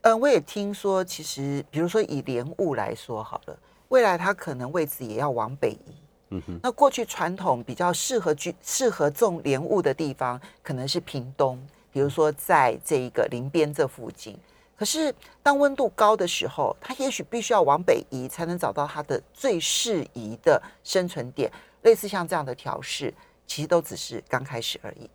[0.00, 5.94] 呃，我也听说，其实比如说以莲雾来说好了，未来它可能位置也要往北移。
[6.30, 11.56] 嗯，那过去传统比较适合居、适合种莲雾的地方，可能是屏东，
[11.92, 14.36] 比如说在这一个林边这附近。
[14.76, 21.50] 可是当温度高的时候，它也许必须要往北移，才能找到它的最适宜的生存点。
[21.82, 23.14] 类似像这样的调试，
[23.46, 25.08] 其实都只是刚开始而已。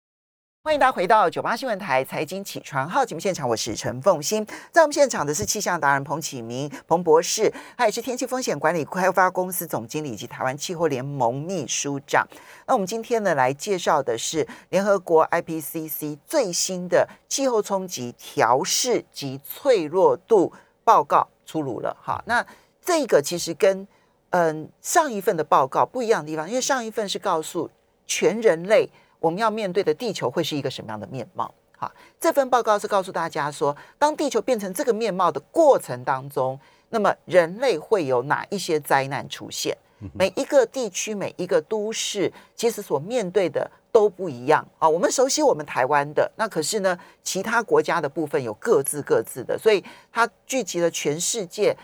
[0.64, 4.46] 欢迎大家回到九八新闻台财经起床号节目现场，我是陈凤欣。
[4.72, 12.28] 在我们现场的是气象达人彭启明彭博士，他也是天气风险管理开发公司总经理以及台湾气候联盟秘书长。
[12.68, 21.98] 那我们今天呢来介绍的是联合国 IPCC 最新的气候冲击调试及脆弱度报告出炉了。
[22.00, 22.46] 哈，那
[22.80, 23.88] 这个其实跟
[24.30, 27.72] 嗯上一份的报告不一样的地方，因为上一份是告诉
[28.06, 28.88] 全人类。
[29.22, 31.54] 我们要面对的地球会是一个什么样的面貌？
[31.78, 39.78] 好，这份报告是告诉大家说，当地球变成这个面貌的过程当中，那么人类会有哪一些灾难出现？
[40.16, 44.90] 每一个地区、每一个都市，其实所面对的都不一样啊。
[44.90, 51.78] 我们熟悉我们台湾的，那可是呢，其他国家的部分有各自各自的，所以它聚集了全世界。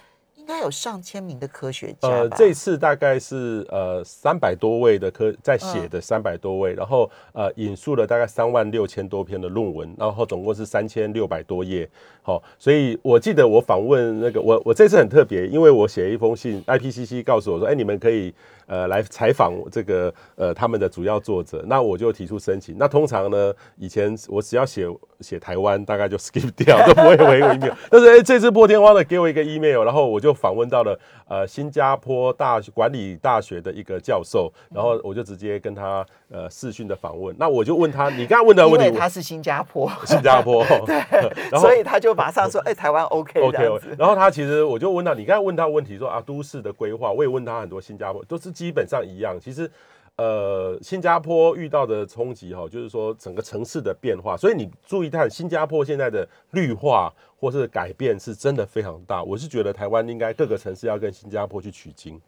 [0.47, 11.87] 应该有上千名的科学家呃，这次大概是呃三百多位的科在写的三百多位，然后呃引述了大概三万六千多篇的论文，然后总共是三千六百多页。
[12.21, 18.33] 好，所以我记得我访问那个我我这次很特别，因为我写一封信，IPCC 告诉我说，哎，你们可以。
[18.67, 22.75] 呃，来采访这个呃他们的主要作者，那我就提出申请。
[22.77, 24.85] 那通常呢，以前我只要写
[25.21, 27.73] 写台湾，大概就 skip 掉，都不会回我 email。
[27.89, 30.99] 但是哎，这次破天荒的给我一个 email，然后我就访问到了
[31.29, 37.33] 呃新加坡大管理大学的一个教授，然后我就直接跟他呃视讯的访问。
[37.39, 43.79] 那我就问他，你刚刚问的问题，他是新加坡， 新加坡， 对，所以他就马上说，哎，台湾 OK OK。
[43.97, 48.51] 然后他其实我就问他，你刚才问他问题说啊，都市的规划，我也问他很多新加坡都是。
[48.57, 49.69] 基本上一样，其实，
[50.15, 59.21] 呃，新加坡遇到的冲击哈，就是说整个城市的变化，所以你注意看，新加坡现在的绿化或是改变是真的非常大。
[59.21, 62.19] 我是觉得台湾应该各个城市要跟新加坡去取经。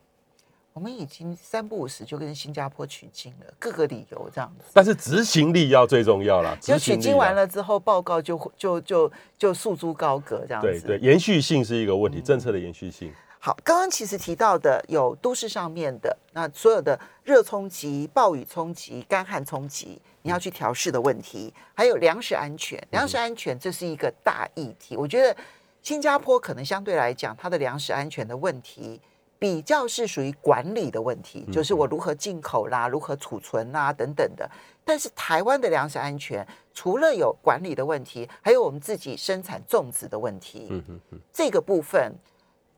[0.72, 4.66] 我们已经三不五时就跟新加坡取经了，各个理由这样子。
[4.72, 6.56] 但是执行力要最重要了。
[6.62, 10.68] 就取经完了之后，报告就就就就束诸高阁这样子。
[10.86, 13.12] 对对，延续性是一个问题，政策的延续性。
[13.42, 22.78] 好，刚刚其实提到的有都市上面的那所有的热冲击、暴雨冲击、干旱冲击，你要去调试的问题，还有粮食安全。
[22.92, 24.98] 粮食安全这是一个大议题。
[24.98, 25.34] 我觉得
[25.82, 29.00] 新加坡可能相对来讲，它的粮食安全的问题
[29.40, 34.52] 比较是属于管理的问题，就是我如何进口啦、如何储存啦等等的。
[34.84, 40.84] 但是台湾的粮食安全除了有管理的问题，还有我们自己生产种植的问题。
[41.32, 42.14] 这个部分。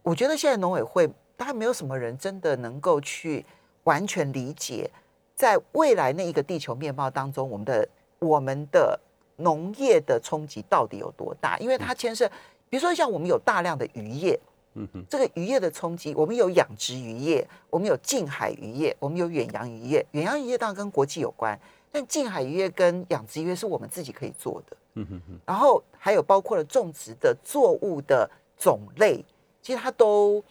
[0.04, 3.46] 我觉得现在农委会大概没有什么人真的能够去
[3.84, 4.90] 完全理解，
[5.36, 9.00] 在未来那一个地球面貌当中，我们的我们的
[9.38, 11.58] 农业的冲击到底有多大？
[11.60, 12.28] 因为它牵涉，
[12.70, 14.40] 比如说像我们有大量的渔业，
[14.74, 20.06] 嗯哼，这个渔业的冲击，我们有养殖渔业，我们有近海渔业，我们有远洋渔业。
[20.12, 21.60] 远洋渔业当然跟国际有关，
[21.92, 25.40] 但近海渔业跟养殖渔业是我们自己可以做的，嗯哼哼。
[25.46, 29.24] 然后还有包括了种植的作物的种类。
[29.62, 30.44] 其实它都，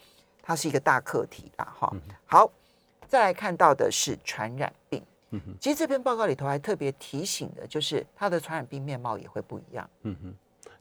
[0.43, 1.93] 它是一个大课题啦，哈。
[2.27, 2.51] 好，
[3.09, 5.03] 再来看到的是传染病。
[5.31, 9.89] 嗯哼，其实这篇报告里头还特别提醒的，就是它的传染病面貌也会不一样。
[10.03, 10.35] 嗯哼，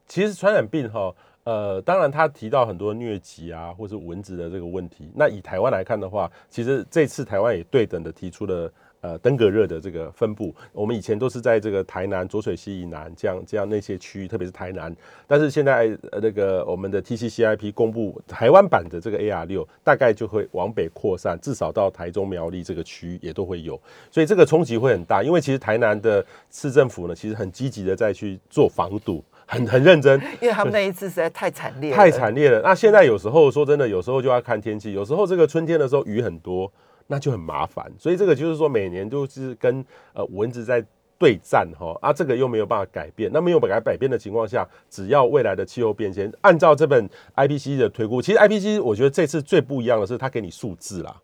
[0.06, 1.14] 其实传染病哈，
[1.44, 5.10] 呃，当然他提到很多疟疾啊，或是蚊子的这个问题。
[5.14, 8.72] 那以台湾来看的话，其实这次台湾也对等的提出了。
[9.02, 14.94] 呃，登革热的这个分布，我们以前都是在这个台南浊水溪以南这样这样那些区域，特别是台南。
[15.26, 23.80] 但是现在呃那个我们的 TCCIP 公布台湾版的这个 AR 六，大概就会往北扩散，至少到台中苗栗这个区域也都会有。
[24.10, 30.20] 所以这个冲击会很大，因为其实台南的市政府呢，其实很积极的在去做防堵，很很认真。
[30.42, 32.60] 因为他们那一次实在太惨烈，太惨烈了。
[32.60, 36.70] 那现在有时候说真的，有时候就要看天气，有时候这个春天的时候雨很多。
[37.12, 40.80] 那就很麻烦，所以这个就是说，每年都是跟呃蚊子在
[41.18, 43.28] 对战哈啊，这个又没有办法改变。
[43.32, 51.20] 那没有办法改变的情况下，只要未来的气候变迁，按照这本 IPC 的推估，其实 IPC 我觉得这次最不一样的是，它给你数字啦，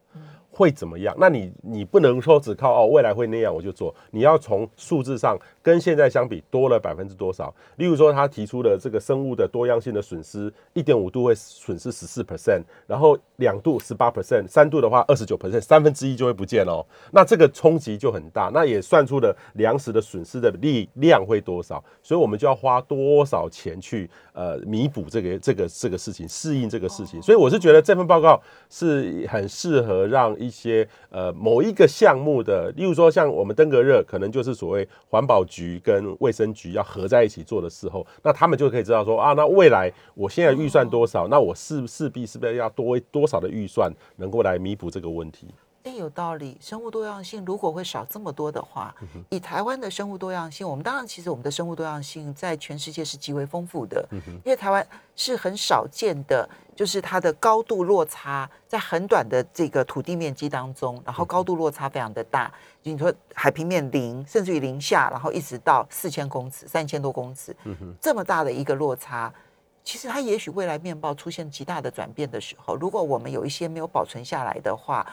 [0.51, 1.15] 会怎么样？
[1.17, 7.53] 那你你不能说只靠哦未来会那样我就做，你要从数字上跟现在相比多了百分之多少？
[7.75, 16.87] 例如说，他提出的这个生物的多样性的损失，一点五度会损失十四 percent，然后两度十八 percent，三度的话二十九 percent，三分之一就会不见哦。
[17.11, 27.21] 那这个冲击就很大，那也算出了粮食的损失的力量会多少，所以我们就要花多少钱去呃弥补这个这个这个事情，适应这个事情。
[27.21, 28.41] 所以我是觉得这份报告
[28.71, 45.47] 是很适合让一些呃某一个项目的，例如说像我们登革热，可能就是所谓环保局局跟卫生局要合在一起做的时候，那他们就可以知道说啊，那未来我现在预算多少，那我势势必是不是要多多少的预算能够来弥补这个问题。
[45.87, 46.59] 哎，有道理。
[46.61, 48.93] 生物多样性如果会少这么多的话，
[49.29, 54.05] 以台湾的生物多样性，我们当然其实我们的生物多样性在全世界是极为丰富的，
[54.45, 54.85] 因为台湾
[55.15, 62.53] 是很少见的，就是它的高度落差在很短的这个土地面积当中，然后高度落差非常的大。
[62.83, 67.55] 你说海平面零，甚至于零下，然后一直到四千公尺、三千多公尺，
[68.01, 69.33] 这么大的一个落差，
[69.85, 75.07] 其实它也许未来面貌出现极大的转变的时候，如果我们有一些没有保存下来的话。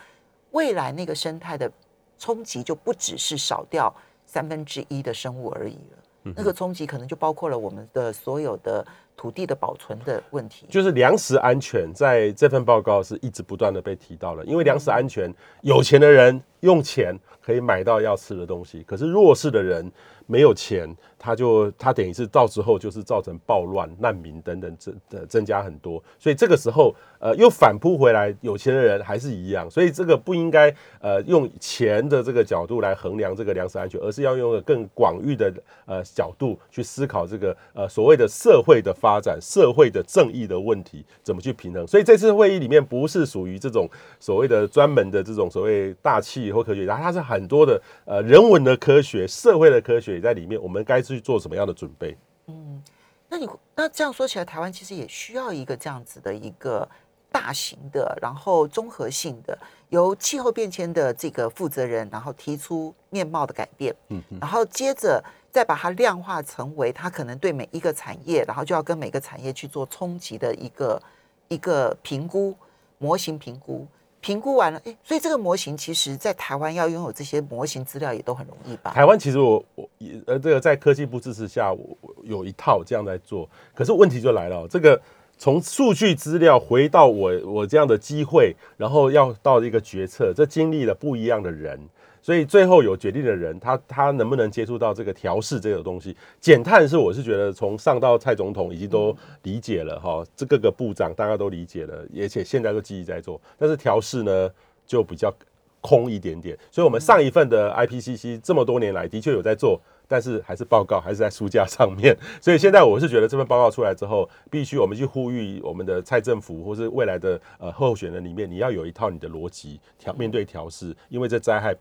[0.54, 1.72] 未来那个生态的
[2.18, 3.94] 冲击就不只是少掉
[4.26, 8.86] 三分之一的生物而已了，那个冲击可能就包括了我们的所有的
[9.16, 10.66] 土地的保存的问题。
[10.70, 15.32] 就是粮食安全在这份报告是一直不断的被提到了，因为粮食安全，
[15.62, 19.92] 有钱的人用钱可以买到要吃的东西，可是弱势的人
[20.26, 20.88] 没有钱。
[21.24, 30.70] 他就他等于是到时候就是造成暴乱、难民等等增的增加很多，所以这个时候呃又反扑回来，有钱的人还是一样，所以这个不应该
[31.00, 35.54] 呃用钱的这个角度来衡量这个粮食安全，而是要用个更广域的
[35.86, 41.88] 呃角度去思考这个呃所谓的社会的发展、社会的正义的问题怎么去平衡。
[41.88, 52.18] 所以这次会议里面不是属于这种所谓的专门的这种所谓大气或科学家，它是很多的呃人文的科学、社会的科学也在里面，我们该做什么样的准备？
[52.48, 52.82] 嗯，
[53.30, 56.88] 那你那这样说起来，台湾其实也需要一个这样子的一个
[57.32, 59.58] 大型的，然后综合性的，
[59.90, 71.02] 由气候变迁的这个负责人，然后提出面貌的改变，嗯，然后接着再把它量化成为它可能对每一个产业，然后就要跟每个产业去做冲击的一个
[71.48, 72.56] 一个评估
[72.98, 73.88] 模型评估。
[74.24, 78.92] 评估完了，哎，所以这个模型其实，在台湾要拥有这些模型资料也都很容易吧？
[78.92, 79.88] 台湾其实我我
[80.26, 83.48] 呃，这个在科技部支持下，我有一套这样在做。
[83.76, 85.00] 可是问题就来了，这个
[85.38, 91.78] 从数据资料回到我我这样的机会，然后要到一个决策，这经历了不一样的人。
[92.24, 96.16] 所以最后有决定的人，他他能不能接触到这个调试这个东西？
[96.40, 103.40] 减碳是我是觉得从上到蔡总统已经都理解了哈，这各个部长大家都理解了，而且现在都积极在做。
[103.58, 104.50] 但是调试呢
[104.88, 105.34] 就比较
[105.82, 106.58] 空一点点。
[106.72, 112.18] 所以我们上一份的 IPCC 这么多年来的确有在做，但是还是报告还是在书架上面。
[112.40, 121.76] 所以现在我是觉得这份报告出来之后，必须我们去呼吁我们的蔡政府或是未来的呃候选人里面，你要有一套你的逻辑调面对调试，因为这灾害。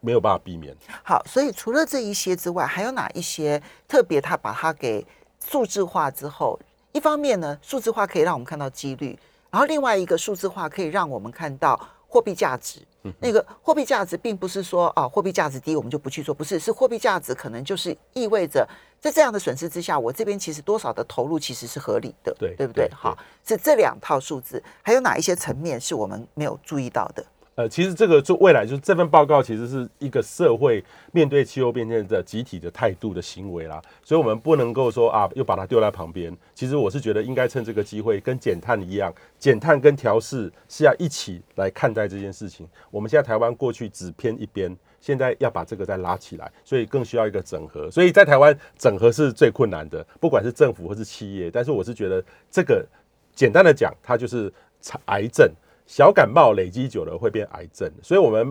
[0.00, 0.76] 没有办法避免。
[1.02, 4.20] 好，所以除了这一些之外，还有哪一些特别？
[4.20, 5.06] 他把它给
[5.44, 6.58] 数字化之后，
[6.92, 9.18] 一方面呢，数字化可以让我们看到几率，
[9.50, 12.80] 然后另外一个数字化可以让我们看到货币价值。
[13.18, 18.64] 那个货币价值并不是说啊，货币价值低我们就不去做，不是，是货币价值可能就是意味着
[19.00, 22.88] 在这样的损失之下，我这边其实多少的投入其实是合理的，对对不对？
[22.94, 27.26] 好，是这两套数字，还有哪一些层面是我们没有注意到的？
[27.54, 30.82] 呃，其实这个就未来就是这份报告，其实是一个社会
[31.12, 36.34] 面对气候变迁的集体的态度的行为啦，所以我们不能够说啊，又把它丢在旁边。
[36.54, 42.66] 其实我是觉得应该趁这个机会，跟减碳一样，减碳跟调试是要一起来看待这件事情。
[42.90, 47.90] 我们现在台湾过去只偏一边，现在要把这个再拉起来，所以更需要一个整合。
[47.90, 51.50] 所以在台湾整合是最困难的，不管是政府或是企业。
[51.50, 52.82] 但是我是觉得这个
[53.34, 54.50] 简单的讲，它就是
[55.04, 55.52] 癌症。
[55.92, 58.50] 小感冒累积久了会变癌症，所以我们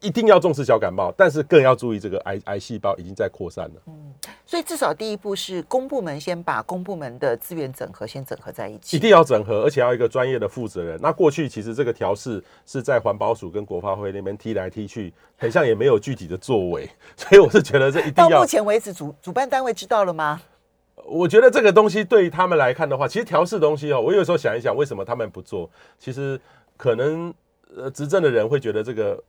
[0.00, 3.82] 一定要重视小感冒，但是更要注意这个癌癌细胞已经在扩散了。
[3.88, 4.14] 嗯，
[4.46, 10.98] 所以至少第一步是公部门先把公部门的资源整合先整合在一起，一定要整合，而且要一个专业的负责人。
[11.02, 16.88] 那过去其实这个调试是在环保署跟国发会那边踢来踢去，很像也没有具体的作为，
[17.18, 18.30] 所以我是觉得这一定要。
[18.30, 20.40] 到目前为止，主主办单位知道了吗？
[21.08, 25.70] 我觉得这个东西对于他们来看的话，其实调试东西哦，我有时候想一想，为什么他们不做？
[25.98, 26.40] 其实
[26.76, 27.32] 可能
[27.76, 29.22] 呃，执政的人会觉得这个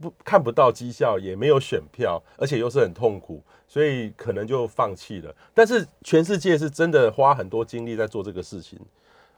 [0.00, 5.34] 不看不到绩效，也没有选票，而且又是很痛苦，所以可能就放弃了。
[5.54, 8.78] 但是全世界是真的花很多精力在做这个事情，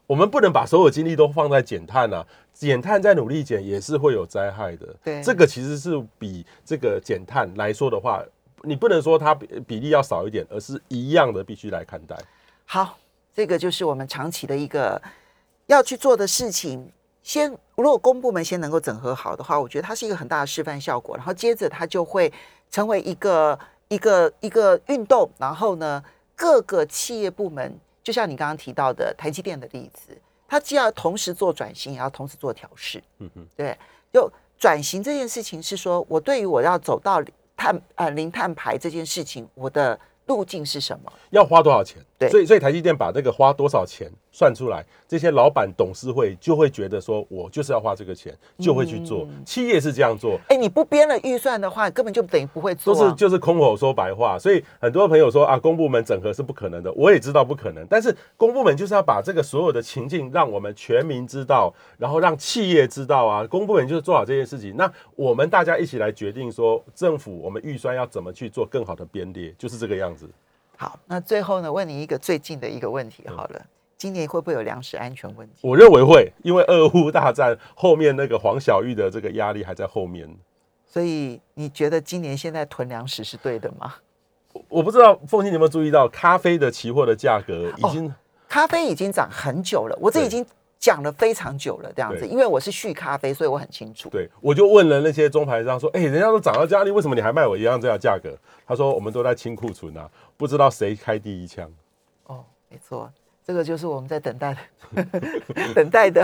[0.07, 4.97] 我们不能把所有精力都放在减碳啊，减碳再努力减也是会有灾害的。
[5.05, 8.23] 对，这个其实是比这个减碳来说的话。
[8.65, 12.17] 你不能说它比比例要少一点，而是一样的必须来看待。
[12.65, 12.99] 好，
[13.35, 15.01] 这个就是我们长期的一个
[15.67, 16.91] 要去做的事情。
[17.23, 21.17] 先，如果公部门先能够整合好的话，我觉得它是一个很大的示范效果。
[21.17, 22.31] 然后接着它就会
[22.71, 23.59] 成为一个
[23.89, 25.31] 一个一个运动。
[25.39, 26.05] 然后呢，
[26.37, 30.15] 各个企业部门，就像你刚刚提到的台积电的例子，
[30.47, 33.03] 它既要同时做转型，也要同时做调试。
[33.21, 33.75] 嗯哼，对，
[34.13, 37.23] 就转型这件事情是说，我对于我要走到
[37.57, 41.13] 碳呃零碳排这件事情，我的路径是什么？
[41.31, 42.03] 要花多少钱？
[42.17, 49.27] 对所以所以台积电把这个花多少钱算出来，这些老板董事会就会觉得说，我就是要花这个钱，就会去做。
[49.45, 52.99] 企业是这样做，哎，你不编了预算的话，根本就等于不会做、啊。
[52.99, 70.14] 都是就是空口说白话，所以很多朋友说啊，公部门整合是不可能的，我也知道不可能，但是公部门就是要把这个所有的情境让我们全民知道，然后让企业知道啊，公部门就是做好这件事情，那我们大家一起来决定说，政府我们预算要怎么去做更好的编列，就是这个样子。
[70.77, 75.61] 好，那最后呢，问你一个最近的一个问题好了，今年会不会有粮食安全问题？
[75.63, 80.29] 我认为会，因为俄乌大战后面那个黄小玉的这个压力还在后面。
[80.85, 83.95] 所以你觉得今年现在囤粮食是对的吗？
[84.69, 88.15] 我不知道凤青你有没有注意到，咖啡的期货的价格已经、
[88.49, 90.45] 咖啡已经涨很久了，我这已经
[90.85, 94.11] 讲了非常久了，这样子，因为我是续咖啡，所以我很清楚。
[94.11, 98.37] 对，我就问了那些中牌商说，哎、人家都涨到这样，你为什么你还卖我一样这样价格？
[98.67, 100.07] 他说我们都在清库存啊，
[100.37, 101.67] 不知道谁开第一枪。
[102.25, 103.11] 哦，没错，
[103.47, 105.05] 这个就是我们在等待的
[105.75, 106.23] 等待的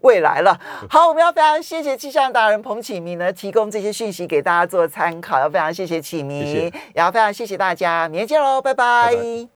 [0.00, 0.58] 未来了。
[0.88, 9.46] 好，我们要非常谢谢气象达人彭启明呢，提供这些讯息给大家做参考，要非常谢谢启明，也要非常谢谢大家，明天见喽，拜拜拜拜